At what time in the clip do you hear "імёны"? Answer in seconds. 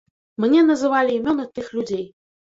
1.17-1.45